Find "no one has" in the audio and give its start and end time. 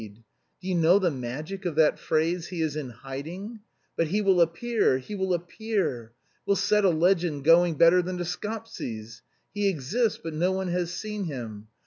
10.33-10.91